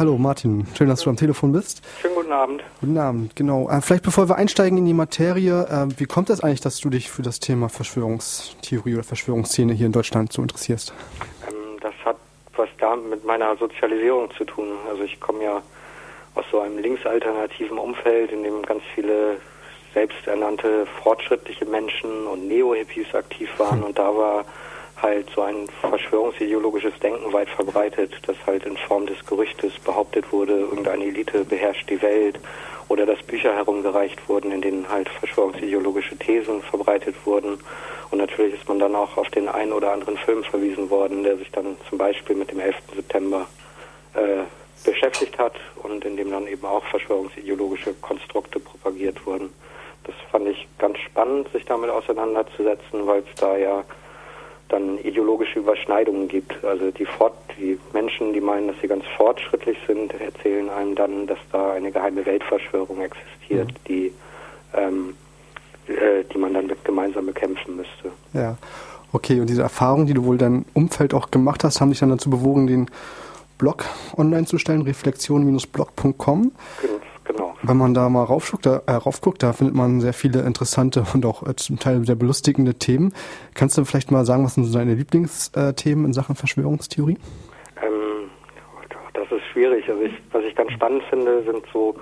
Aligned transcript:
Hallo 0.00 0.16
Martin, 0.16 0.66
schön, 0.78 0.88
dass 0.88 1.02
du 1.02 1.10
am 1.10 1.16
Telefon 1.16 1.52
bist. 1.52 1.82
Schönen 2.00 2.14
guten 2.14 2.32
Abend. 2.32 2.62
Guten 2.80 2.96
Abend, 2.96 3.36
genau. 3.36 3.68
Äh, 3.68 3.82
vielleicht 3.82 4.02
bevor 4.02 4.30
wir 4.30 4.36
einsteigen 4.36 4.78
in 4.78 4.86
die 4.86 4.94
Materie, 4.94 5.66
äh, 5.68 6.00
wie 6.00 6.06
kommt 6.06 6.30
es 6.30 6.42
eigentlich, 6.42 6.62
dass 6.62 6.80
du 6.80 6.88
dich 6.88 7.10
für 7.10 7.20
das 7.20 7.38
Thema 7.38 7.68
Verschwörungstheorie 7.68 8.94
oder 8.94 9.04
Verschwörungsszene 9.04 9.74
hier 9.74 9.84
in 9.84 9.92
Deutschland 9.92 10.32
so 10.32 10.40
interessierst? 10.40 10.94
Ähm, 11.46 11.76
das 11.82 11.92
hat 12.02 12.16
was 12.56 12.70
da 12.78 12.96
mit 12.96 13.26
meiner 13.26 13.54
Sozialisierung 13.58 14.30
zu 14.38 14.44
tun. 14.44 14.68
Also 14.88 15.02
ich 15.02 15.20
komme 15.20 15.44
ja 15.44 15.60
aus 16.34 16.46
so 16.50 16.60
einem 16.60 16.78
linksalternativen 16.78 17.76
Umfeld, 17.76 18.32
in 18.32 18.42
dem 18.42 18.62
ganz 18.62 18.82
viele 18.94 19.36
selbsternannte 19.92 20.86
fortschrittliche 21.02 21.66
Menschen 21.66 22.26
und 22.26 22.48
Neo-Hippies 22.48 23.14
aktiv 23.14 23.50
waren 23.58 23.80
hm. 23.80 23.84
und 23.84 23.98
da 23.98 24.16
war 24.16 24.46
halt 25.02 25.28
so 25.34 25.42
ein 25.42 25.68
verschwörungsideologisches 25.80 26.98
Denken 27.00 27.32
weit 27.32 27.48
verbreitet, 27.48 28.12
das 28.26 28.36
halt 28.46 28.64
in 28.64 28.76
Form 28.76 29.06
des 29.06 29.24
Gerüchtes 29.26 29.78
behauptet 29.80 30.32
wurde, 30.32 30.60
irgendeine 30.60 31.04
Elite 31.04 31.44
beherrscht 31.44 31.88
die 31.90 32.00
Welt 32.02 32.38
oder 32.88 33.06
dass 33.06 33.22
Bücher 33.22 33.54
herumgereicht 33.54 34.28
wurden, 34.28 34.50
in 34.50 34.62
denen 34.62 34.88
halt 34.88 35.08
verschwörungsideologische 35.08 36.16
Thesen 36.16 36.60
verbreitet 36.62 37.14
wurden. 37.24 37.58
Und 38.10 38.18
natürlich 38.18 38.54
ist 38.54 38.68
man 38.68 38.80
dann 38.80 38.96
auch 38.96 39.16
auf 39.16 39.30
den 39.30 39.48
einen 39.48 39.72
oder 39.72 39.92
anderen 39.92 40.18
Film 40.18 40.42
verwiesen 40.42 40.90
worden, 40.90 41.22
der 41.22 41.36
sich 41.36 41.50
dann 41.52 41.76
zum 41.88 41.98
Beispiel 41.98 42.34
mit 42.34 42.50
dem 42.50 42.58
11. 42.58 42.76
September 42.96 43.46
äh, 44.14 44.42
beschäftigt 44.84 45.38
hat 45.38 45.54
und 45.82 46.04
in 46.04 46.16
dem 46.16 46.30
dann 46.30 46.46
eben 46.48 46.66
auch 46.66 46.84
verschwörungsideologische 46.86 47.94
Konstrukte 47.94 48.58
propagiert 48.58 49.24
wurden. 49.24 49.52
Das 50.04 50.14
fand 50.30 50.48
ich 50.48 50.66
ganz 50.78 50.98
spannend, 50.98 51.48
sich 51.52 51.64
damit 51.66 51.90
auseinanderzusetzen, 51.90 53.06
weil 53.06 53.20
es 53.20 53.40
da 53.40 53.56
ja 53.56 53.84
dann 54.70 54.98
ideologische 54.98 55.58
Überschneidungen 55.58 56.28
gibt. 56.28 56.64
Also 56.64 56.90
die, 56.90 57.04
Fort 57.04 57.34
die 57.58 57.78
Menschen, 57.92 58.32
die 58.32 58.40
meinen, 58.40 58.68
dass 58.68 58.76
sie 58.80 58.88
ganz 58.88 59.04
fortschrittlich 59.16 59.76
sind, 59.86 60.12
erzählen 60.20 60.68
einem 60.70 60.94
dann, 60.94 61.26
dass 61.26 61.38
da 61.52 61.72
eine 61.72 61.90
geheime 61.90 62.24
Weltverschwörung 62.24 63.00
existiert, 63.02 63.68
mhm. 63.68 63.84
die, 63.88 64.12
ähm, 64.74 65.14
äh, 65.88 66.24
die 66.32 66.38
man 66.38 66.54
dann 66.54 66.70
gemeinsam 66.84 67.26
bekämpfen 67.26 67.76
müsste. 67.76 68.12
Ja, 68.32 68.56
okay. 69.12 69.40
Und 69.40 69.48
diese 69.48 69.62
Erfahrungen, 69.62 70.06
die 70.06 70.14
du 70.14 70.24
wohl 70.24 70.38
dein 70.38 70.64
Umfeld 70.74 71.14
auch 71.14 71.30
gemacht 71.30 71.64
hast, 71.64 71.80
haben 71.80 71.90
dich 71.90 72.00
dann 72.00 72.10
dazu 72.10 72.30
bewogen, 72.30 72.66
den 72.66 72.90
Blog 73.58 73.84
online 74.16 74.46
zu 74.46 74.58
stellen, 74.58 74.82
reflexion-blog.com. 74.82 76.52
Genau. 76.80 76.99
Wenn 77.62 77.76
man 77.76 77.92
da 77.92 78.08
mal 78.08 78.24
raufguckt, 78.24 78.64
da, 78.64 78.82
äh, 78.86 78.92
raufguckt, 78.92 79.42
da 79.42 79.52
findet 79.52 79.74
man 79.76 80.00
sehr 80.00 80.14
viele 80.14 80.40
interessante 80.40 81.04
und 81.12 81.26
auch 81.26 81.46
äh, 81.46 81.54
zum 81.56 81.78
Teil 81.78 82.06
sehr 82.06 82.14
belustigende 82.14 82.74
Themen. 82.74 83.12
Kannst 83.54 83.76
du 83.76 83.84
vielleicht 83.84 84.10
mal 84.10 84.24
sagen, 84.24 84.44
was 84.44 84.54
sind 84.54 84.64
so 84.64 84.78
deine 84.78 84.94
Lieblingsthemen 84.94 86.06
in 86.06 86.12
Sachen 86.14 86.36
Verschwörungstheorie? 86.36 87.18
Ähm, 87.82 88.30
das 89.12 89.30
ist 89.30 89.44
schwierig. 89.52 89.88
Also 89.88 90.02
ich, 90.02 90.14
was 90.32 90.42
ich 90.44 90.56
ganz 90.56 90.72
spannend 90.72 91.02
finde, 91.10 91.42
sind 91.44 91.62
so 91.72 91.94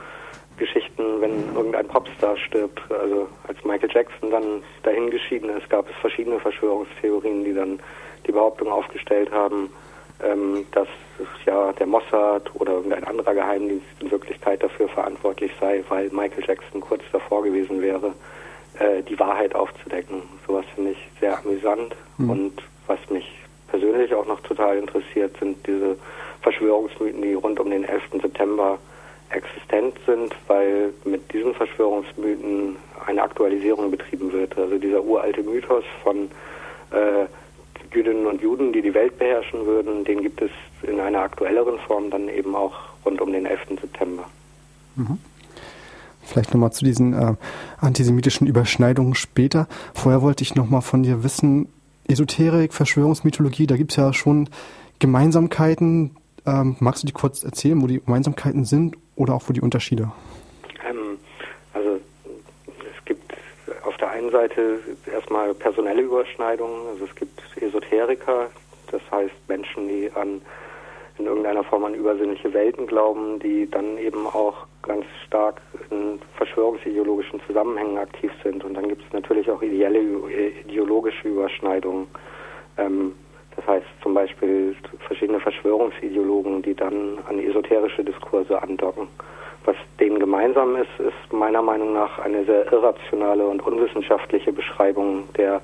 Geschichten, 0.59 1.21
wenn 1.21 1.55
irgendein 1.55 1.89
Popstar 1.89 2.37
stirbt. 2.37 2.81
Also 2.91 3.29
als 3.47 3.63
Michael 3.65 3.91
Jackson 3.93 4.31
dann 4.31 4.63
dahin 4.83 5.11
geschieden 5.11 5.51
ist, 5.51 5.69
gab 5.71 5.89
es 5.89 5.97
verschiedene 6.01 6.39
Verschwörungstheorien, 6.39 7.45
die 7.45 7.55
dann 7.55 7.81
die 8.27 8.33
Behauptung 8.33 8.69
aufgestellt 8.69 9.33
haben, 9.33 9.71
ähm, 10.23 10.67
dass 10.73 10.89
ja 11.47 11.73
der 11.73 11.87
Mossad 11.87 12.51
oder 12.55 12.73
irgendein 12.75 13.05
anderer 13.05 13.35
Geheimdienst 13.35 13.87
in 14.01 14.11
Wirklichkeit 14.11 14.63
dafür 14.63 14.89
verantwortlich 14.89 15.53
sei, 15.61 15.83
weil 15.89 16.09
Michael 16.11 16.45
Jackson 16.47 16.81
kurz 16.81 17.03
davor 17.13 17.43
gewesen 17.43 17.81
wäre, 17.81 18.15
äh, 18.79 19.03
die 19.03 19.19
Wahrheit 19.19 19.55
aufzudecken. 19.55 20.23
Sowas 20.47 20.65
finde 20.75 20.93
ich 20.93 21.09
sehr 21.21 21.39
amüsant 21.39 21.95
mhm. 22.19 22.31
und 22.31 22.63
was 22.87 22.99
mich 23.11 23.27
persönlich 23.69 24.15
auch 24.15 24.27
noch 24.27 24.41
total 24.41 24.79
interessiert, 24.79 25.37
sind 25.39 25.67
diese 25.67 25.97
Verschwörungsmythen, 26.43 27.23
die 27.23 27.35
rund 27.35 27.61
um 27.61 27.71
den 27.71 27.85
11. 27.85 28.03
September 28.23 28.79
existent 29.31 29.95
sind, 30.07 30.35
weil 30.47 30.95
mit 31.05 31.33
diesen 31.33 31.55
Verschwörungsmythen 31.55 32.77
eine 33.07 33.23
Aktualisierung 33.23 33.91
betrieben 33.91 34.33
wird. 34.33 34.57
Also 34.57 34.79
dieser 34.79 35.03
uralte 35.05 35.43
Mythos 35.43 35.85
von 36.03 36.31
äh, 36.91 37.27
Jüdinnen 37.95 38.27
und 38.27 38.41
Juden, 38.41 38.73
die 38.73 38.83
die 38.83 38.95
Welt 38.95 39.19
beherrschen 39.19 39.67
würden, 39.67 40.05
den 40.05 40.23
gibt 40.23 40.43
es 40.43 40.51
in 40.83 41.01
einer 41.01 41.21
aktuelleren 41.21 41.79
Form 41.81 42.11
dann 42.11 42.29
eben 42.29 42.55
auch 42.55 42.75
rund 43.05 43.21
um 43.21 43.33
den 43.33 43.47
11. 43.47 43.61
September. 43.81 44.25
Mhm. 44.97 45.19
Vielleicht 46.23 46.53
nochmal 46.53 46.73
zu 46.73 46.85
diesen 46.85 47.15
äh, 47.15 47.35
antisemitischen 47.81 48.47
Überschneidungen 48.47 49.15
später. 49.15 49.67
Vorher 49.95 50.21
wollte 50.21 50.43
ich 50.43 50.55
nochmal 50.55 50.83
von 50.83 51.03
dir 51.03 51.25
wissen, 51.25 51.69
Esoterik, 52.07 52.75
Verschwörungsmythologie, 52.75 53.67
da 53.67 53.77
gibt 53.77 53.93
es 53.93 53.97
ja 53.97 54.13
schon 54.13 54.49
Gemeinsamkeiten. 54.99 56.17
Ähm, 56.47 56.77
magst 56.81 57.03
du 57.03 57.07
die 57.07 57.13
kurz 57.13 57.45
erzählen, 57.45 57.81
wo 57.81 57.87
die 57.87 58.01
Gemeinsamkeiten 58.01 58.65
sind 58.65 58.97
oder 59.17 59.35
auch 59.35 59.45
wo 59.47 59.53
die 59.53 59.61
Unterschiede? 59.61 60.13
Ähm, 60.89 61.19
also 61.73 61.99
es 62.67 63.05
gibt 63.05 63.35
auf 63.85 63.97
der 63.97 64.11
einen 64.29 64.49
Seite 64.49 64.81
erstmal 65.13 65.55
personelle 65.55 66.03
Überschneidungen. 66.03 66.89
Also 66.89 67.05
es 67.05 67.15
gibt 67.15 67.41
Esoteriker, 67.61 68.51
das 68.91 69.01
heißt 69.11 69.35
Menschen, 69.49 69.89
die 69.89 70.11
an 70.15 70.41
in 71.19 71.27
irgendeiner 71.27 71.65
Form 71.65 71.85
an 71.85 71.95
übersinnliche 71.95 72.53
Welten 72.55 72.87
glauben, 72.87 73.41
die 73.41 73.69
dann 73.69 73.99
eben 73.99 74.25
auch 74.27 74.67
ganz 74.83 75.05
stark 75.27 75.61
in 75.91 76.21
verschwörungsideologischen 76.37 77.41
Zusammenhängen 77.45 77.99
aktiv 77.99 78.31
sind. 78.45 78.65
Und 78.65 78.75
dann 78.75 78.89
gibt 78.89 79.03
es 79.05 79.13
natürlich 79.13 79.51
auch 79.51 79.61
ideelle, 79.61 79.99
ideologische 80.65 81.27
Überschneidungen. 81.27 82.07
Ähm, 82.77 83.15
das 83.57 83.67
heißt 83.67 83.87
zum 84.01 84.15
Beispiel 84.15 84.77
verschiedene 85.09 85.41
Verschwörungsideologen, 85.41 86.63
die 86.63 86.75
dann 86.75 87.19
an 87.29 87.41
esoterische 87.41 88.05
Diskurse 88.05 88.63
andocken. 88.63 89.09
Was 89.69 89.77
denen 90.01 90.19
gemeinsam 90.19 90.77
ist, 90.77 90.89
ist 90.99 91.31
meiner 91.31 91.61
Meinung 91.61 91.93
nach 91.93 92.19
eine 92.21 92.43
sehr 92.47 92.73
irrationale 92.73 93.47
und 93.47 93.61
unwissenschaftliche 93.61 94.51
Beschreibung 94.51 95.29
der 95.37 95.61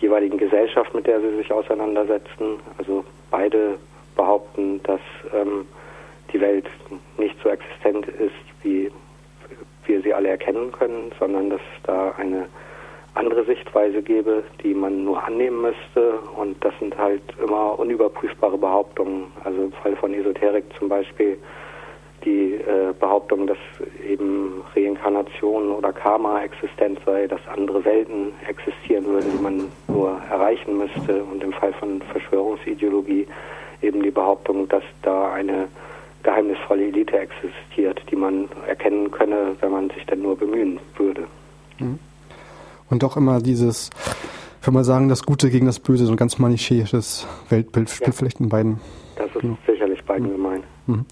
jeweiligen 0.00 0.38
Gesellschaft, 0.38 0.92
mit 0.92 1.06
der 1.06 1.20
sie 1.20 1.36
sich 1.36 1.52
auseinandersetzen. 1.52 2.58
Also 2.78 3.04
beide 3.30 3.78
behaupten, 4.16 4.82
dass 4.82 4.98
ähm, 5.32 5.68
die 6.32 6.40
Welt 6.40 6.66
nicht 7.16 7.36
so 7.40 7.48
existent 7.48 8.08
ist, 8.08 8.34
wie 8.64 8.90
wir 9.86 10.02
sie 10.02 10.12
alle 10.12 10.30
erkennen 10.30 10.72
können, 10.72 11.12
sondern 11.20 11.50
dass 11.50 11.60
es 11.60 11.82
da 11.84 12.10
eine 12.18 12.48
andere 13.14 13.44
Sichtweise 13.44 14.02
gäbe, 14.02 14.42
die 14.64 14.74
man 14.74 15.04
nur 15.04 15.22
annehmen 15.22 15.62
müsste. 15.62 16.18
Und 16.36 16.56
das 16.64 16.74
sind 16.80 16.98
halt 16.98 17.22
immer 17.40 17.78
unüberprüfbare 17.78 18.58
Behauptungen. 18.58 19.26
Also 19.44 19.62
im 19.62 19.72
Fall 19.74 19.94
von 19.94 20.12
Esoterik 20.12 20.64
zum 20.76 20.88
Beispiel 20.88 21.38
die 22.28 22.54
äh, 22.54 22.92
Behauptung, 22.98 23.46
dass 23.46 23.58
eben 24.06 24.62
Reinkarnation 24.76 25.70
oder 25.72 25.92
Karma 25.92 26.42
existent 26.42 26.98
sei, 27.06 27.26
dass 27.26 27.40
andere 27.48 27.84
Welten 27.84 28.32
existieren 28.46 29.06
würden, 29.06 29.32
die 29.34 29.42
man 29.42 29.64
nur 29.88 30.20
erreichen 30.30 30.76
müsste. 30.76 31.24
Und 31.24 31.42
im 31.42 31.52
Fall 31.52 31.72
von 31.74 32.02
Verschwörungsideologie 32.12 33.26
eben 33.80 34.02
die 34.02 34.10
Behauptung, 34.10 34.68
dass 34.68 34.82
da 35.02 35.32
eine 35.32 35.68
geheimnisvolle 36.22 36.88
Elite 36.88 37.18
existiert, 37.18 38.02
die 38.10 38.16
man 38.16 38.48
erkennen 38.66 39.10
könne, 39.10 39.56
wenn 39.60 39.72
man 39.72 39.88
sich 39.90 40.04
denn 40.06 40.20
nur 40.20 40.36
bemühen 40.36 40.78
würde. 40.96 41.24
Mhm. 41.78 41.98
Und 42.90 43.02
doch 43.02 43.16
immer 43.16 43.40
dieses, 43.40 43.90
wenn 44.62 44.74
man 44.74 44.84
sagen, 44.84 45.08
das 45.08 45.22
Gute 45.22 45.48
gegen 45.50 45.66
das 45.66 45.78
Böse, 45.78 46.04
so 46.04 46.12
ein 46.12 46.16
ganz 46.16 46.38
manichäisches 46.38 47.26
Weltbild, 47.48 47.88
ja. 48.00 48.12
vielleicht 48.12 48.40
in 48.40 48.48
beiden. 48.48 48.80
Das 49.16 49.34
ist 49.34 49.42
ja. 49.42 49.56
sicherlich 49.66 50.04
beiden 50.04 50.26
mhm. 50.26 50.32
gemeint. 50.32 50.64
Mhm. 50.86 51.06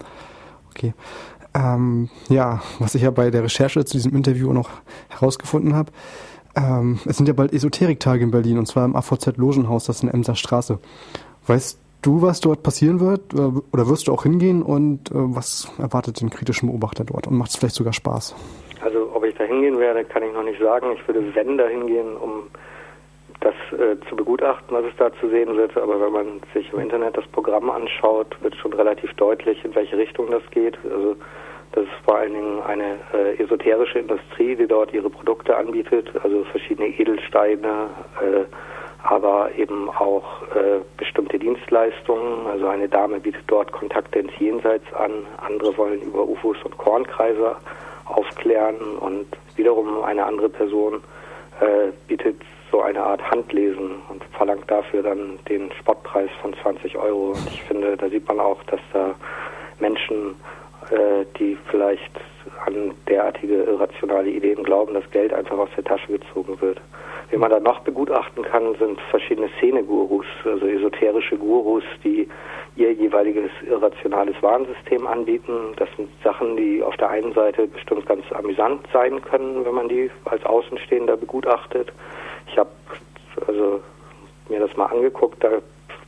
Okay. 0.77 0.93
Ähm, 1.55 2.09
ja, 2.29 2.61
was 2.77 2.93
ich 2.93 3.01
ja 3.01 3.09
bei 3.09 3.31
der 3.31 3.43
Recherche 3.43 3.83
zu 3.83 3.97
diesem 3.97 4.15
Interview 4.15 4.53
noch 4.53 4.69
herausgefunden 5.09 5.73
habe, 5.73 5.91
ähm, 6.55 6.99
es 7.05 7.17
sind 7.17 7.27
ja 7.27 7.33
bald 7.33 7.51
Esoteriktage 7.51 8.23
in 8.23 8.29
Berlin 8.29 8.59
und 8.59 8.67
zwar 8.67 8.85
im 8.85 8.95
AVZ 8.95 9.37
Logenhaus, 9.37 9.85
das 9.85 9.97
ist 9.97 10.03
in 10.03 10.09
Emser 10.09 10.35
Straße. 10.35 10.77
Weißt 11.47 11.79
du, 12.03 12.21
was 12.21 12.41
dort 12.41 12.61
passieren 12.61 12.99
wird? 12.99 13.33
Äh, 13.33 13.59
oder 13.71 13.87
wirst 13.87 14.07
du 14.07 14.13
auch 14.13 14.23
hingehen 14.23 14.61
und 14.61 15.09
äh, 15.09 15.13
was 15.15 15.71
erwartet 15.79 16.21
den 16.21 16.29
kritischen 16.29 16.69
Beobachter 16.69 17.05
dort? 17.05 17.25
Und 17.25 17.37
macht 17.37 17.49
es 17.49 17.55
vielleicht 17.55 17.75
sogar 17.75 17.93
Spaß? 17.93 18.35
Also, 18.81 19.09
ob 19.13 19.23
ich 19.23 19.33
da 19.35 19.45
hingehen 19.45 19.79
werde, 19.79 20.05
kann 20.05 20.21
ich 20.21 20.33
noch 20.33 20.43
nicht 20.43 20.61
sagen. 20.61 20.87
Ich 20.95 21.07
würde, 21.07 21.23
wenn, 21.33 21.57
da 21.57 21.67
hingehen, 21.67 22.15
um 22.17 22.43
das 23.47 23.79
äh, 23.79 23.97
zu 24.09 24.15
begutachten, 24.15 24.75
was 24.75 24.85
es 24.85 24.95
da 24.97 25.11
zu 25.19 25.29
sehen 25.29 25.55
wird. 25.55 25.77
Aber 25.77 25.99
wenn 26.01 26.11
man 26.11 26.41
sich 26.53 26.71
im 26.73 26.79
Internet 26.79 27.17
das 27.17 27.27
Programm 27.27 27.69
anschaut, 27.69 28.35
wird 28.41 28.55
schon 28.55 28.73
relativ 28.73 29.13
deutlich, 29.13 29.63
in 29.63 29.73
welche 29.75 29.97
Richtung 29.97 30.29
das 30.29 30.43
geht. 30.51 30.77
Also 30.83 31.15
das 31.73 31.83
ist 31.83 31.91
vor 32.05 32.17
allen 32.17 32.33
Dingen 32.33 32.61
eine 32.61 32.97
äh, 33.13 33.41
esoterische 33.41 33.99
Industrie, 33.99 34.55
die 34.55 34.67
dort 34.67 34.93
ihre 34.93 35.09
Produkte 35.09 35.55
anbietet, 35.55 36.09
also 36.23 36.43
verschiedene 36.45 36.87
Edelsteine, 36.89 37.89
äh, 38.21 38.45
aber 39.03 39.51
eben 39.57 39.89
auch 39.89 40.41
äh, 40.55 40.79
bestimmte 40.97 41.39
Dienstleistungen. 41.39 42.47
Also 42.47 42.67
eine 42.67 42.89
Dame 42.89 43.19
bietet 43.19 43.43
dort 43.47 43.71
Kontakte 43.71 44.19
ins 44.19 44.37
Jenseits 44.39 44.91
an, 44.93 45.11
andere 45.45 45.77
wollen 45.77 46.01
über 46.01 46.27
UFOs 46.27 46.57
und 46.63 46.77
Kornkreise 46.77 47.55
aufklären 48.05 48.97
und 48.99 49.27
wiederum 49.55 50.03
eine 50.03 50.25
andere 50.25 50.49
Person 50.49 51.03
äh, 51.59 51.91
bietet 52.07 52.37
so 52.71 52.81
eine 52.81 53.01
Art 53.01 53.21
Handlesen 53.31 53.95
und 54.09 54.23
verlangt 54.35 54.69
dafür 54.69 55.03
dann 55.03 55.39
den 55.47 55.71
Spottpreis 55.79 56.29
von 56.41 56.53
20 56.61 56.97
Euro. 56.97 57.29
Und 57.31 57.47
ich 57.47 57.63
finde, 57.63 57.95
da 57.97 58.09
sieht 58.09 58.27
man 58.27 58.39
auch, 58.39 58.61
dass 58.63 58.81
da 58.93 59.15
Menschen, 59.79 60.35
äh, 60.91 61.25
die 61.39 61.57
vielleicht 61.69 62.11
an 62.65 62.93
derartige 63.07 63.63
irrationale 63.63 64.29
Ideen 64.29 64.63
glauben, 64.63 64.93
dass 64.93 65.09
Geld 65.11 65.33
einfach 65.33 65.57
aus 65.57 65.69
der 65.75 65.83
Tasche 65.83 66.07
gezogen 66.11 66.59
wird. 66.61 66.81
Wie 67.29 67.37
man 67.37 67.49
da 67.49 67.59
noch 67.59 67.79
begutachten 67.81 68.43
kann, 68.43 68.75
sind 68.75 68.99
verschiedene 69.09 69.49
Szene-Gurus, 69.57 70.25
also 70.45 70.65
esoterische 70.65 71.37
Gurus, 71.37 71.83
die 72.03 72.27
ihr 72.77 72.93
jeweiliges 72.93 73.49
irrationales 73.67 74.35
Warnsystem 74.41 75.05
anbieten. 75.05 75.73
Das 75.75 75.89
sind 75.97 76.09
Sachen, 76.23 76.55
die 76.55 76.81
auf 76.81 76.95
der 76.97 77.09
einen 77.09 77.33
Seite 77.33 77.67
bestimmt 77.67 78.05
ganz 78.05 78.23
amüsant 78.31 78.87
sein 78.93 79.21
können, 79.21 79.65
wenn 79.65 79.75
man 79.75 79.89
die 79.89 80.09
als 80.25 80.45
Außenstehender 80.45 81.17
begutachtet. 81.17 81.91
Ich 82.47 82.57
habe 82.57 82.69
also 83.45 83.81
mir 84.49 84.59
das 84.59 84.75
mal 84.77 84.87
angeguckt, 84.87 85.43
da 85.43 85.49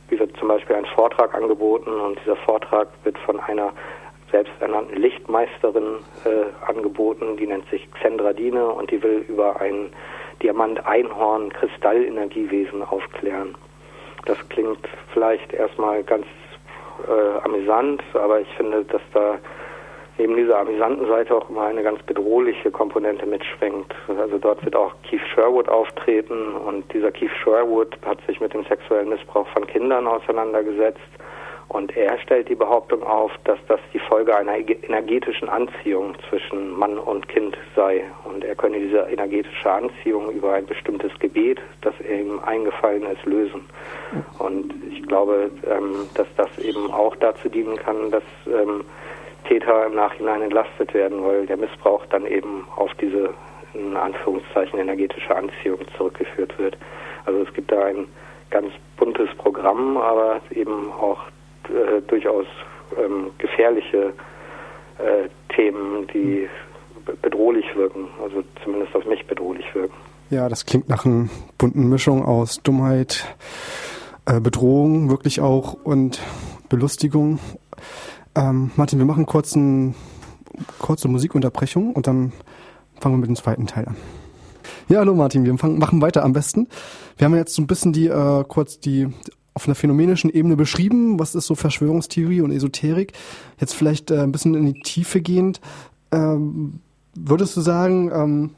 wird 0.08 0.36
zum 0.38 0.48
Beispiel 0.48 0.74
ein 0.76 0.86
Vortrag 0.86 1.34
angeboten 1.34 1.90
und 1.90 2.18
dieser 2.20 2.36
Vortrag 2.36 2.88
wird 3.04 3.18
von 3.18 3.38
einer 3.40 3.72
selbsternannten 4.30 4.96
Lichtmeisterin 4.96 5.98
äh, 6.24 6.44
angeboten, 6.66 7.36
die 7.36 7.46
nennt 7.46 7.68
sich 7.70 7.86
Xendradine 7.92 8.68
und 8.68 8.90
die 8.90 9.02
will 9.02 9.24
über 9.28 9.60
ein 9.60 9.92
Diamant-Einhorn-Kristallenergiewesen 10.42 12.82
aufklären. 12.82 13.54
Das 14.26 14.36
klingt 14.48 14.88
vielleicht 15.12 15.52
erstmal 15.52 16.02
ganz 16.04 16.26
äh, 17.08 17.40
amüsant, 17.44 18.02
aber 18.14 18.40
ich 18.40 18.48
finde, 18.56 18.84
dass 18.84 19.02
da 19.12 19.38
neben 20.20 20.36
dieser 20.36 20.58
amüsanten 20.58 21.06
Seite 21.06 21.34
auch 21.34 21.48
immer 21.48 21.64
eine 21.64 21.82
ganz 21.82 22.02
bedrohliche 22.02 22.70
Komponente 22.70 23.24
mitschwingt. 23.24 23.94
Also 24.06 24.36
dort 24.36 24.62
wird 24.62 24.76
auch 24.76 24.92
Keith 25.02 25.22
Sherwood 25.34 25.68
auftreten 25.70 26.56
und 26.56 26.92
dieser 26.92 27.10
Keith 27.10 27.30
Sherwood 27.42 27.96
hat 28.04 28.18
sich 28.26 28.38
mit 28.38 28.52
dem 28.52 28.64
sexuellen 28.64 29.08
Missbrauch 29.08 29.48
von 29.48 29.66
Kindern 29.66 30.06
auseinandergesetzt 30.06 31.00
und 31.68 31.96
er 31.96 32.18
stellt 32.18 32.48
die 32.48 32.54
Behauptung 32.54 33.02
auf, 33.02 33.30
dass 33.44 33.58
das 33.68 33.80
die 33.94 34.00
Folge 34.00 34.36
einer 34.36 34.56
energetischen 34.56 35.48
Anziehung 35.48 36.16
zwischen 36.28 36.76
Mann 36.76 36.98
und 36.98 37.28
Kind 37.28 37.56
sei. 37.76 38.04
Und 38.24 38.44
er 38.44 38.56
könne 38.56 38.80
diese 38.80 39.02
energetische 39.02 39.70
Anziehung 39.70 40.32
über 40.32 40.52
ein 40.52 40.66
bestimmtes 40.66 41.16
Gebet, 41.20 41.60
das 41.82 41.94
ihm 42.00 42.40
eingefallen 42.40 43.04
ist, 43.04 43.24
lösen. 43.24 43.66
Und 44.40 44.74
ich 44.90 45.06
glaube, 45.06 45.50
ähm, 45.64 46.08
dass 46.14 46.26
das 46.36 46.58
eben 46.58 46.90
auch 46.90 47.14
dazu 47.14 47.48
dienen 47.48 47.76
kann, 47.76 48.10
dass 48.10 48.24
ähm, 48.48 48.84
Täter 49.44 49.86
im 49.86 49.94
Nachhinein 49.94 50.42
entlastet 50.42 50.94
werden, 50.94 51.24
weil 51.24 51.46
der 51.46 51.56
Missbrauch 51.56 52.04
dann 52.06 52.26
eben 52.26 52.66
auf 52.76 52.90
diese 53.00 53.30
in 53.74 53.96
Anführungszeichen 53.96 54.78
energetische 54.78 55.34
Anziehung 55.34 55.78
zurückgeführt 55.96 56.58
wird. 56.58 56.76
Also 57.24 57.42
es 57.42 57.54
gibt 57.54 57.70
da 57.70 57.84
ein 57.84 58.06
ganz 58.50 58.72
buntes 58.96 59.28
Programm, 59.38 59.96
aber 59.96 60.40
eben 60.50 60.90
auch 60.92 61.20
äh, 61.68 62.00
durchaus 62.08 62.46
ähm, 62.98 63.30
gefährliche 63.38 64.12
äh, 64.98 65.28
Themen, 65.54 66.06
die 66.08 66.48
bedrohlich 67.22 67.64
wirken, 67.76 68.08
also 68.22 68.42
zumindest 68.62 68.94
auf 68.94 69.06
mich 69.06 69.26
bedrohlich 69.26 69.66
wirken. 69.74 69.94
Ja, 70.30 70.48
das 70.48 70.66
klingt 70.66 70.88
nach 70.88 71.04
einer 71.04 71.28
bunten 71.58 71.88
Mischung 71.88 72.24
aus 72.24 72.62
Dummheit, 72.62 73.36
äh, 74.26 74.40
Bedrohung 74.40 75.10
wirklich 75.10 75.40
auch 75.40 75.74
und 75.74 76.20
Belustigung. 76.68 77.40
Ähm, 78.36 78.70
Martin, 78.76 78.98
wir 78.98 79.06
machen 79.06 79.26
kurz 79.26 79.56
eine 79.56 79.94
kurze 80.78 81.08
Musikunterbrechung 81.08 81.92
und 81.92 82.06
dann 82.06 82.32
fangen 83.00 83.14
wir 83.14 83.20
mit 83.20 83.28
dem 83.28 83.36
zweiten 83.36 83.66
Teil 83.66 83.86
an. 83.86 83.96
Ja, 84.88 84.98
hallo 84.98 85.14
Martin, 85.14 85.44
wir 85.44 85.56
fangen, 85.58 85.78
machen 85.78 86.02
weiter 86.02 86.24
am 86.24 86.32
besten. 86.32 86.68
Wir 87.16 87.24
haben 87.24 87.34
jetzt 87.34 87.54
so 87.54 87.62
ein 87.62 87.66
bisschen 87.66 87.92
die 87.92 88.08
äh, 88.08 88.44
kurz 88.46 88.80
die 88.80 89.08
auf 89.54 89.66
einer 89.66 89.74
phänomenischen 89.74 90.30
Ebene 90.30 90.56
beschrieben, 90.56 91.18
was 91.18 91.34
ist 91.34 91.46
so 91.46 91.54
Verschwörungstheorie 91.54 92.40
und 92.40 92.52
Esoterik. 92.52 93.12
Jetzt 93.58 93.74
vielleicht 93.74 94.10
äh, 94.10 94.20
ein 94.20 94.32
bisschen 94.32 94.54
in 94.54 94.66
die 94.66 94.80
Tiefe 94.80 95.20
gehend. 95.20 95.60
Ähm, 96.12 96.80
würdest 97.14 97.56
du 97.56 97.60
sagen, 97.60 98.10
ähm, 98.12 98.50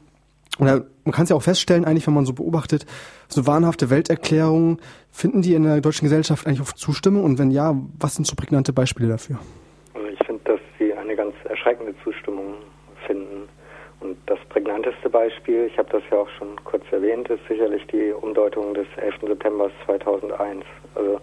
oder 0.59 0.85
man 1.03 1.11
kann 1.11 1.23
es 1.23 1.29
ja 1.29 1.35
auch 1.35 1.41
feststellen, 1.41 1.83
eigentlich, 1.83 2.05
wenn 2.05 2.13
man 2.13 2.25
so 2.25 2.33
beobachtet, 2.33 2.85
so 3.27 3.47
wahnhafte 3.47 3.89
Welterklärungen, 3.89 4.77
finden 5.11 5.41
die 5.41 5.55
in 5.55 5.63
der 5.63 5.81
deutschen 5.81 6.05
Gesellschaft 6.05 6.45
eigentlich 6.45 6.61
auf 6.61 6.75
Zustimmung? 6.75 7.23
Und 7.23 7.39
wenn 7.39 7.51
ja, 7.51 7.75
was 7.99 8.15
sind 8.15 8.27
so 8.27 8.35
prägnante 8.35 8.71
Beispiele 8.71 9.09
dafür? 9.09 9.39
Also 9.93 10.07
ich 10.07 10.19
finde, 10.25 10.43
dass 10.45 10.59
sie 10.77 10.93
eine 10.93 11.15
ganz 11.33 11.45
erschreckende 11.49 11.93
Zustimmung 12.03 12.55
finden. 13.05 13.49
Und 13.99 14.17
das 14.25 14.39
prägnanteste 14.49 15.09
Beispiel, 15.09 15.65
ich 15.65 15.77
habe 15.77 15.89
das 15.91 16.03
ja 16.11 16.17
auch 16.17 16.29
schon 16.37 16.55
kurz 16.65 16.83
erwähnt, 16.91 17.29
ist 17.29 17.45
sicherlich 17.47 17.85
die 17.87 18.11
Umdeutung 18.11 18.73
des 18.73 18.87
11. 18.97 19.15
September 19.21 19.71
2001. 19.85 20.65
Also 20.95 21.21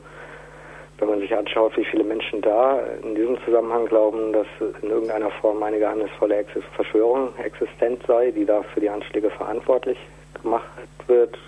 wenn 0.98 1.08
man 1.08 1.20
sich 1.20 1.34
anschaut, 1.34 1.76
wie 1.76 1.84
viele 1.84 2.04
Menschen 2.04 2.40
da 2.40 2.80
in 3.02 3.14
diesem 3.14 3.38
Zusammenhang 3.44 3.86
glauben, 3.86 4.32
dass 4.32 4.46
in 4.82 4.90
irgendeiner 4.90 5.30
Form 5.30 5.62
eine 5.62 5.78
geheimnisvolle 5.78 6.44
Verschwörung 6.74 7.34
existent 7.38 8.02
sei, 8.06 8.30
die 8.30 8.44
da 8.44 8.62
für 8.62 8.80
die 8.80 8.88
Anschläge 8.88 9.30
verantwortlich 9.30 9.98
gemacht 10.40 10.68
wird, 11.06 11.38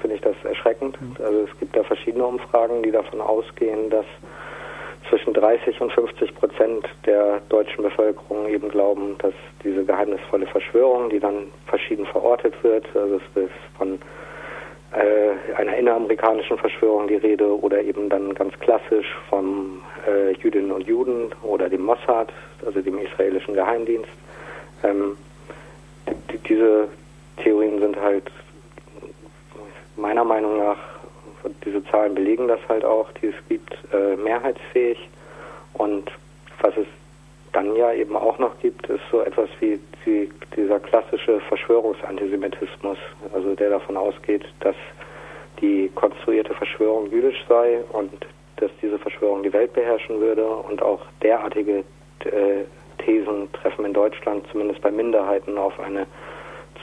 finde 0.00 0.16
ich 0.16 0.22
das 0.22 0.36
erschreckend. 0.44 1.00
Mhm. 1.00 1.16
Also 1.22 1.40
es 1.40 1.58
gibt 1.58 1.76
da 1.76 1.82
verschiedene 1.84 2.24
Umfragen, 2.26 2.82
die 2.82 2.90
davon 2.90 3.20
ausgehen, 3.20 3.90
dass 3.90 4.06
zwischen 5.08 5.32
30 5.32 5.80
und 5.80 5.92
50 5.92 6.34
Prozent 6.34 6.86
der 7.06 7.40
deutschen 7.48 7.82
Bevölkerung 7.82 8.48
eben 8.48 8.68
glauben, 8.68 9.16
dass 9.18 9.34
diese 9.62 9.84
geheimnisvolle 9.84 10.46
Verschwörung, 10.46 11.10
die 11.10 11.20
dann 11.20 11.46
verschieden 11.66 12.06
verortet 12.06 12.54
wird, 12.62 12.84
also 12.94 13.16
es 13.16 13.42
ist 13.42 13.52
von 13.76 13.98
äh, 14.92 15.54
einer 15.54 15.76
inneramerikanischen 15.76 16.56
Verschwörung 16.58 17.08
die 17.08 17.16
Rede 17.16 17.60
oder 17.60 17.82
eben 17.82 18.08
dann 18.08 18.34
ganz 18.34 18.58
klassisch 18.58 19.06
vom 19.28 19.82
äh, 20.06 20.32
Jüdinnen 20.32 20.72
und 20.72 20.86
Juden 20.86 21.30
oder 21.42 21.68
dem 21.68 21.82
Mossad, 21.82 22.32
also 22.64 22.80
dem 22.80 22.98
israelischen 22.98 23.54
Geheimdienst. 23.54 24.08
Ähm, 24.82 25.16
die, 26.32 26.38
diese 26.38 26.88
Theorien 27.42 27.80
sind 27.80 28.00
halt 28.00 28.30
meiner 29.96 30.24
Meinung 30.24 30.58
nach 30.58 30.78
diese 31.64 31.84
Zahlen 31.84 32.14
belegen 32.14 32.48
das 32.48 32.60
halt 32.68 32.84
auch, 32.84 33.10
die 33.12 33.26
es 33.28 33.34
gibt, 33.48 33.76
äh, 33.92 34.16
mehrheitsfähig. 34.16 35.08
Und 35.74 36.10
was 36.60 36.76
es 36.76 36.86
dann 37.52 37.76
ja 37.76 37.92
eben 37.92 38.16
auch 38.16 38.38
noch 38.38 38.58
gibt, 38.60 38.86
ist 38.88 39.02
so 39.10 39.20
etwas 39.20 39.48
wie 39.60 39.80
die, 40.04 40.30
dieser 40.56 40.80
klassische 40.80 41.40
Verschwörungsantisemitismus, 41.40 42.98
also 43.32 43.54
der 43.54 43.70
davon 43.70 43.96
ausgeht, 43.96 44.44
dass 44.60 44.76
die 45.60 45.90
konstruierte 45.94 46.54
Verschwörung 46.54 47.10
jüdisch 47.10 47.44
sei 47.48 47.80
und 47.92 48.12
dass 48.56 48.70
diese 48.82 48.98
Verschwörung 48.98 49.42
die 49.42 49.52
Welt 49.52 49.72
beherrschen 49.72 50.20
würde 50.20 50.46
und 50.46 50.82
auch 50.82 51.00
derartige 51.22 51.84
äh, 52.24 52.64
Thesen 52.98 53.50
treffen 53.52 53.84
in 53.84 53.92
Deutschland 53.92 54.44
zumindest 54.50 54.80
bei 54.82 54.90
Minderheiten 54.90 55.56
auf 55.56 55.78
eine 55.80 56.06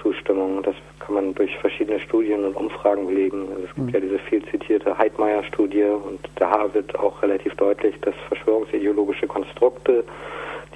Zustimmung. 0.02 0.64
Das 0.64 0.76
kann 1.06 1.16
man 1.16 1.36
durch 1.36 1.56
verschiedene 1.60 2.00
Studien 2.00 2.44
und 2.46 2.56
Umfragen 2.56 3.06
belegen. 3.08 3.48
Also 3.50 3.64
es 3.64 3.76
gibt 3.76 3.88
mhm. 3.88 3.94
ja 3.94 4.00
diese 4.00 4.20
viel 4.20 4.44
zitierte 4.46 4.98
Heidmeier-Studie 4.98 5.84
und 5.84 6.20
da 6.36 6.74
wird 6.74 6.98
auch 6.98 7.22
relativ 7.22 7.54
deutlich, 7.56 7.96
dass 8.02 8.16
verschwörungsideologische 8.28 9.28
Konstrukte, 9.28 10.04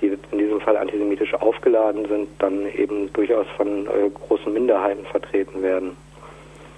die 0.01 0.17
in 0.31 0.37
diesem 0.37 0.61
Fall 0.61 0.77
antisemitisch 0.77 1.33
aufgeladen 1.33 2.07
sind, 2.07 2.29
dann 2.39 2.67
eben 2.67 3.11
durchaus 3.13 3.47
von 3.57 3.87
äh, 3.87 4.09
großen 4.13 4.53
Minderheiten 4.53 5.05
vertreten 5.05 5.61
werden. 5.61 5.97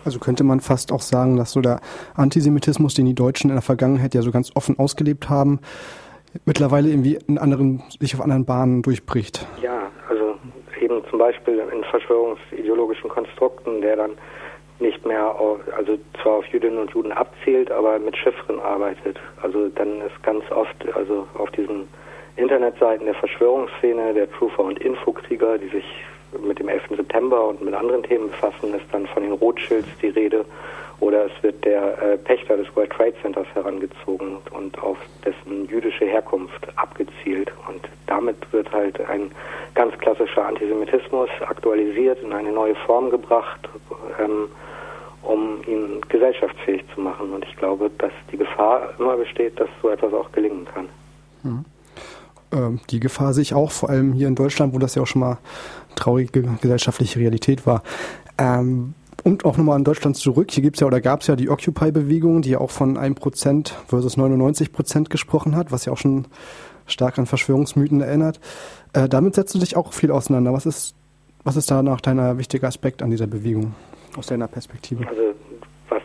Also 0.03 0.19
könnte 0.19 0.43
man 0.43 0.61
fast 0.61 0.91
auch 0.91 1.01
sagen, 1.01 1.37
dass 1.37 1.51
so 1.51 1.61
der 1.61 1.79
Antisemitismus, 2.15 2.95
den 2.95 3.05
die 3.05 3.13
Deutschen 3.13 3.49
in 3.49 3.55
der 3.55 3.61
Vergangenheit 3.61 4.15
ja 4.15 4.21
so 4.21 4.31
ganz 4.31 4.51
offen 4.55 4.79
ausgelebt 4.79 5.29
haben, 5.29 5.59
mittlerweile 6.45 6.89
irgendwie 6.89 7.19
in 7.27 7.37
anderen, 7.37 7.83
sich 7.99 8.15
auf 8.15 8.21
anderen 8.21 8.45
Bahnen 8.45 8.81
durchbricht. 8.81 9.45
Ja, 9.61 9.80
eben 10.91 11.09
zum 11.09 11.19
Beispiel 11.19 11.63
in 11.71 11.83
verschwörungsideologischen 11.85 13.09
Konstrukten, 13.09 13.81
der 13.81 13.95
dann 13.95 14.11
nicht 14.79 15.05
mehr, 15.05 15.39
auf, 15.39 15.59
also 15.77 15.97
zwar 16.21 16.37
auf 16.37 16.45
Jüdinnen 16.47 16.79
und 16.79 16.91
Juden 16.91 17.11
abzielt, 17.11 17.71
aber 17.71 17.99
mit 17.99 18.17
Chiffren 18.17 18.59
arbeitet. 18.59 19.19
Also 19.41 19.69
dann 19.69 20.01
ist 20.01 20.23
ganz 20.23 20.43
oft, 20.51 20.75
also 20.95 21.27
auf 21.35 21.51
diesen 21.51 21.87
Internetseiten 22.35 23.05
der 23.05 23.15
Verschwörungsszene, 23.15 24.13
der 24.13 24.31
Truther 24.31 24.63
und 24.63 24.79
Infokrieger, 24.79 25.57
die 25.57 25.67
sich 25.67 25.85
mit 26.43 26.59
dem 26.59 26.69
11. 26.69 26.83
September 26.95 27.49
und 27.49 27.61
mit 27.61 27.73
anderen 27.73 28.03
Themen 28.03 28.29
befassen, 28.29 28.73
ist 28.73 28.85
dann 28.91 29.05
von 29.07 29.23
den 29.23 29.33
Rothschilds 29.33 29.89
die 30.01 30.09
Rede 30.09 30.45
oder 31.01 31.25
es 31.25 31.31
wird 31.43 31.65
der 31.65 32.01
äh, 32.01 32.17
Pächter 32.17 32.57
des 32.57 32.67
World 32.75 32.91
Trade 32.91 33.13
Centers 33.23 33.47
herangezogen 33.55 34.37
und 34.51 34.81
auf 34.81 34.97
dessen 35.25 35.67
jüdische 35.67 36.05
Herkunft 36.05 36.67
abgezielt. 36.77 37.51
Und 37.67 37.81
damit 38.05 38.37
wird 38.53 38.71
halt 38.71 39.01
ein 39.09 39.31
ganz 39.73 39.97
klassischer 39.97 40.45
Antisemitismus 40.45 41.27
aktualisiert, 41.41 42.21
in 42.21 42.31
eine 42.31 42.51
neue 42.51 42.75
Form 42.85 43.09
gebracht, 43.09 43.67
ähm, 44.19 44.47
um 45.23 45.63
ihn 45.65 46.01
gesellschaftsfähig 46.07 46.83
zu 46.93 47.01
machen. 47.01 47.31
Und 47.31 47.45
ich 47.45 47.55
glaube, 47.57 47.89
dass 47.97 48.11
die 48.31 48.37
Gefahr 48.37 48.93
immer 48.99 49.17
besteht, 49.17 49.59
dass 49.59 49.69
so 49.81 49.89
etwas 49.89 50.13
auch 50.13 50.31
gelingen 50.31 50.65
kann. 50.71 50.87
Mhm. 51.41 51.65
Ähm, 52.53 52.79
die 52.91 52.99
Gefahr 52.99 53.33
sehe 53.33 53.41
ich 53.41 53.55
auch, 53.55 53.71
vor 53.71 53.89
allem 53.89 54.13
hier 54.13 54.27
in 54.27 54.35
Deutschland, 54.35 54.75
wo 54.75 54.77
das 54.77 54.93
ja 54.93 55.01
auch 55.01 55.07
schon 55.07 55.21
mal 55.21 55.39
traurige 55.95 56.43
gesellschaftliche 56.61 57.19
Realität 57.19 57.65
war. 57.65 57.81
Ähm, 58.37 58.93
und 59.23 59.45
auch 59.45 59.57
nochmal 59.57 59.77
in 59.77 59.83
Deutschland 59.83 60.17
zurück. 60.17 60.51
Hier 60.51 60.63
gibt's 60.63 60.79
ja 60.79 60.87
oder 60.87 61.01
gab's 61.01 61.27
ja 61.27 61.35
die 61.35 61.49
Occupy-Bewegung, 61.49 62.41
die 62.41 62.51
ja 62.51 62.59
auch 62.59 62.71
von 62.71 62.97
1% 62.97 63.71
versus 63.87 64.17
99% 64.17 65.09
gesprochen 65.09 65.55
hat, 65.55 65.71
was 65.71 65.85
ja 65.85 65.93
auch 65.93 65.97
schon 65.97 66.25
stark 66.87 67.17
an 67.19 67.25
Verschwörungsmythen 67.25 68.01
erinnert. 68.01 68.39
Äh, 68.93 69.07
damit 69.07 69.35
setzt 69.35 69.55
du 69.55 69.59
dich 69.59 69.75
auch 69.75 69.93
viel 69.93 70.11
auseinander. 70.11 70.53
Was 70.53 70.65
ist, 70.65 70.95
was 71.43 71.55
ist 71.55 71.71
da 71.71 71.81
noch 71.81 72.01
dein 72.01 72.37
wichtiger 72.37 72.67
Aspekt 72.67 73.01
an 73.01 73.11
dieser 73.11 73.27
Bewegung 73.27 73.73
aus 74.17 74.27
deiner 74.27 74.47
Perspektive? 74.47 75.07
Also 75.07 75.33
was 75.89 76.01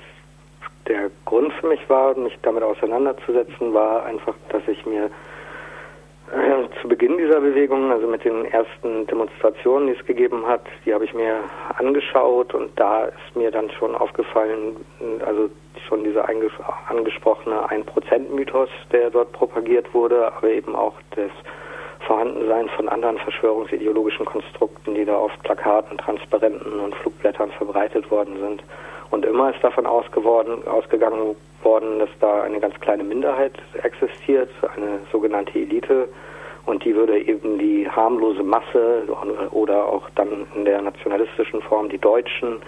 der 0.87 1.11
Grund 1.25 1.52
für 1.61 1.68
mich 1.68 1.80
war, 1.88 2.16
mich 2.16 2.38
damit 2.42 2.62
auseinanderzusetzen, 2.62 3.73
war 3.75 4.04
einfach, 4.04 4.35
dass 4.50 4.62
ich 4.68 4.85
mir 4.87 5.11
zu 6.80 6.88
Beginn 6.88 7.18
dieser 7.18 7.40
Bewegung, 7.40 7.90
also 7.92 8.06
mit 8.06 8.25
den 8.25 8.45
ersten 8.47 9.06
Demonstrationen, 9.06 9.88
die 9.88 9.95
es 9.99 10.06
gegeben 10.06 10.47
hat, 10.47 10.62
die 10.85 10.92
habe 10.92 11.04
ich 11.04 11.14
mir 11.14 11.38
angeschaut 11.78 12.52
und 12.54 12.71
da 12.78 13.04
ist 13.04 13.37
mir 13.37 13.50
dann 13.50 13.71
schon 13.71 13.95
aufgefallen, 13.95 14.76
also 15.25 15.49
schon 15.88 16.04
dieser 16.04 16.28
angesprochene 16.88 17.68
1%-Mythos, 17.71 18.68
der 18.92 19.11
dort 19.11 19.33
propagiert 19.33 19.92
wurde, 19.95 20.33
aber 20.33 20.50
eben 20.50 20.75
auch 20.75 20.95
das 21.14 21.30
Vorhandensein 22.06 22.68
von 22.71 22.88
anderen 22.88 23.18
verschwörungsideologischen 23.18 24.26
Konstrukten, 24.26 24.95
die 24.95 25.04
da 25.04 25.16
auf 25.16 25.33
Plakaten, 25.42 25.99
Transparenten 25.99 26.80
und 26.80 26.95
Flugblättern 26.97 27.50
verbreitet 27.52 28.11
worden 28.11 28.38
sind. 28.40 28.62
Und 29.11 29.25
immer 29.25 29.55
ist 29.55 29.63
davon 29.63 29.87
ausgeworden, 29.87 30.67
ausgegangen 30.67 31.37
worden, 31.63 31.99
dass 31.99 32.11
da 32.21 32.43
eine 32.43 32.61
ganz 32.61 32.79
kleine 32.81 33.05
Minderheit 33.05 33.53
existiert, 33.83 34.51
eine 34.77 35.01
sogenannte 35.13 35.59
Elite, 35.59 36.09
und 36.67 36.85
die 36.85 36.95
würde 36.95 37.19
eben 37.19 37.59
die 37.59 37.89
harmlose 37.89 38.43
Masse 38.43 39.05
oder 39.53 39.87
auch 39.87 40.11
dann 40.17 40.47
in 40.57 40.65
der 40.65 40.83
nationalistischen 40.83 41.63
Form 41.63 41.89
die 41.89 41.99
Deutschen 41.99 42.61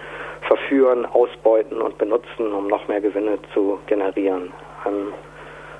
verführen, 0.47 1.05
ausbeuten 1.05 1.81
und 1.81 1.97
benutzen, 1.97 2.53
um 2.53 2.67
noch 2.67 2.87
mehr 2.87 3.01
Gewinne 3.01 3.37
zu 3.53 3.77
generieren. 3.87 4.53
Ähm, 4.85 5.13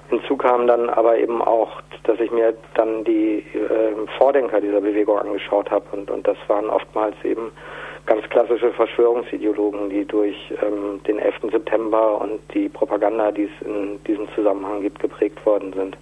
hinzu 0.10 0.36
kam 0.36 0.68
dann 0.68 0.89
aber 0.89 1.18
eben 1.18 1.42
auch, 1.42 1.82
dass 2.04 2.20
ich 2.20 2.30
mir 2.32 2.54
dann 2.74 3.06
die 3.06 3.46
äh, 3.54 3.94
Vordenker 4.18 4.60
dieser 4.60 4.82
Bewegung 4.82 5.18
angeschaut 5.18 5.72
habe 5.72 5.86
und, 5.94 6.12
und 6.12 6.28
das 6.28 6.38
waren 6.48 6.70
oftmals 6.70 7.16
eben 7.24 7.51
ganz 8.10 8.28
klassische 8.30 8.72
Verschwörungsideologen, 8.72 9.92
die 9.92 10.04
durch 10.04 10.36
ähm, 10.63 11.00
den 11.08 11.20
11. 11.20 11.51
September 11.51 12.20
und 12.20 12.39
die 12.56 12.68
Propaganda, 12.68 13.32
die 13.32 13.44
es 13.44 13.68
in 13.68 14.04
diesem 14.06 14.28
Zusammenhang 14.34 14.82
gibt, 14.82 15.00
geprägt 15.00 15.46
worden 15.46 15.72
sind. 15.74 15.96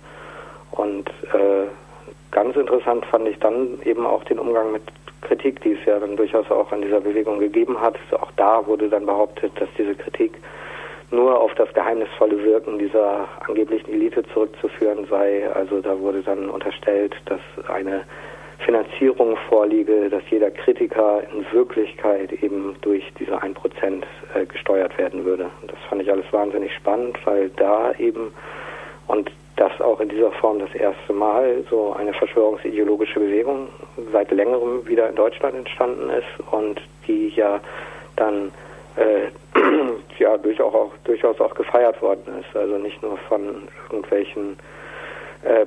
Und 0.72 1.10
äh, 1.34 1.68
ganz 2.32 2.56
interessant 2.56 3.06
fand 3.08 3.28
ich 3.28 3.38
dann 3.40 3.82
eben 3.84 4.08
auch 4.08 4.24
den 4.24 4.40
Umgang 4.40 4.72
mit 4.72 4.84
Kritik, 5.20 5.60
die 5.64 5.74
es 5.74 5.86
ja 5.86 6.00
dann 6.00 6.16
durchaus 6.16 6.50
auch 6.50 6.72
an 6.72 6.82
dieser 6.82 7.02
Bewegung 7.02 7.40
gegeben 7.40 7.82
hat. 7.82 7.98
Auch 8.12 8.32
da 8.38 8.66
wurde 8.66 8.88
dann 8.88 9.06
behauptet, 9.06 9.52
dass 9.60 9.68
diese 9.78 9.96
Kritik 9.96 10.40
nur 11.12 11.38
auf 11.38 11.54
das 11.56 11.74
geheimnisvolle 11.74 12.42
Wirken 12.42 12.80
dieser 12.80 13.28
angeblichen 13.46 13.92
Elite 13.92 14.24
zurückzuführen 14.34 15.08
sei. 15.10 15.50
Also 15.54 15.82
da 15.82 16.00
wurde 16.00 16.22
dann 16.22 16.50
unterstellt, 16.50 17.18
dass 17.26 17.42
eine 17.68 18.06
Finanzierung 18.60 19.38
vorliege, 19.50 20.10
dass 20.10 20.24
jeder 20.30 20.52
Kritiker 20.52 21.22
in 21.32 21.46
Wirklichkeit 21.52 22.32
eben 22.42 22.76
durch 22.82 23.04
diese 23.20 23.42
1% 23.42 24.04
äh, 24.34 24.46
gesteuert 24.46 24.98
werden 24.98 25.26
würde. 25.26 25.50
Das 25.68 25.78
fand 25.90 26.02
ich 26.02 26.12
alles 26.12 26.26
wahnsinnig 26.32 26.74
spannend, 26.74 27.18
weil 27.26 27.50
da 27.50 27.94
eben 28.00 28.34
und 29.08 29.32
das 29.56 29.80
auch 29.82 30.00
in 30.00 30.10
dieser 30.10 30.32
Form 30.34 30.60
das 30.60 30.74
erste 30.76 31.14
Mal 31.14 31.64
so 31.70 31.94
eine 31.94 32.14
verschwörungsideologische 32.14 33.20
Bewegung 33.20 33.70
seit 34.12 34.32
längerem 34.32 34.88
wieder 34.88 35.10
in 35.10 35.16
Deutschland 35.16 35.56
entstanden 35.56 36.10
ist 36.10 36.52
und 36.52 36.80
die 37.08 37.30
ja 37.30 37.60
dann 38.16 38.52
äh, 38.98 39.30
ja 40.20 40.38
durchaus 40.38 40.74
auch, 40.74 40.92
durchaus 41.06 41.40
auch 41.40 41.56
gefeiert 41.56 42.02
worden 42.02 42.40
ist. 42.40 42.56
Also 42.56 42.78
nicht 42.78 43.02
nur 43.02 43.18
von 43.30 43.68
irgendwelchen 43.90 44.58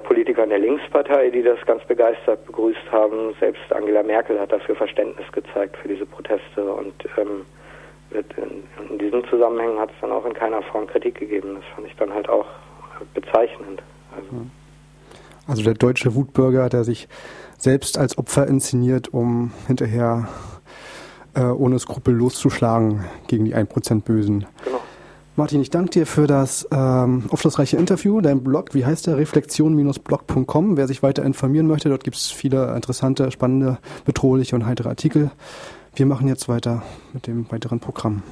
Politikern 0.05 0.49
der 0.49 0.59
Linkspartei, 0.59 1.31
die 1.31 1.43
das 1.43 1.59
ganz 1.67 1.85
begeistert 1.85 2.45
begrüßt 2.47 2.91
haben. 2.91 3.35
Selbst 3.39 3.73
Angela 3.73 4.03
Merkel 4.03 4.39
hat 4.41 4.53
dafür 4.53 4.75
Verständnis 4.75 5.31
gezeigt 5.33 5.77
für 5.77 5.89
diese 5.89 6.07
Proteste 6.07 6.65
und 6.73 6.95
ähm, 7.17 7.47
in, 8.11 8.65
in 8.91 8.99
diesem 8.99 9.25
Zusammenhang 9.29 9.79
hat 9.79 9.91
es 9.91 9.97
dann 10.01 10.11
auch 10.11 10.25
in 10.27 10.35
keiner 10.35 10.63
Form 10.63 10.87
Kritik 10.87 11.19
gegeben. 11.19 11.55
Das 11.55 11.65
fand 11.75 11.87
ich 11.87 11.97
dann 11.97 12.13
halt 12.13 12.29
auch 12.29 12.47
bezeichnend. 13.15 13.83
Also, 14.17 14.47
also 15.47 15.63
der 15.63 15.75
deutsche 15.75 16.15
Wutbürger, 16.15 16.69
der 16.69 16.85
sich 16.85 17.09
selbst 17.59 17.99
als 17.99 18.19
Opfer 18.19 18.47
inszeniert, 18.47 19.13
um 19.13 19.53
hinterher 19.67 20.29
äh, 21.35 21.43
ohne 21.43 21.79
Skrupel 21.79 22.15
loszuschlagen 22.15 23.05
gegen 23.29 23.45
die 23.45 23.55
1% 23.55 24.03
Bösen. 24.03 24.47
Genau. 24.65 24.80
Martin, 25.37 25.61
ich 25.63 25.71
danke 25.71 25.91
dir 25.91 26.07
für 26.07 26.27
das 26.27 26.69
ähm, 26.73 27.25
aufschlussreiche 27.31 27.77
Interview. 27.77 28.21
Dein 28.21 28.43
Blog, 28.43 28.75
wie 28.75 28.85
heißt 28.85 29.07
der? 29.07 29.17
Reflexion-blog.com. 29.17 30.77
Wer 30.77 30.87
sich 30.87 31.03
weiter 31.03 31.25
informieren 31.25 31.67
möchte, 31.67 31.89
dort 31.89 32.05
gibt 32.05 32.17
es 32.17 32.31
viele 32.31 32.75
interessante, 32.75 33.31
spannende, 33.31 33.79
bedrohliche 34.05 34.57
und 34.57 34.67
heitere 34.67 34.89
Artikel. 34.89 35.31
Wir 35.95 36.07
machen 36.07 36.29
jetzt 36.29 36.49
weiter 36.49 36.83
mit 37.13 37.27
dem 37.27 37.51
weiteren 37.51 37.81
Programm. 37.81 38.19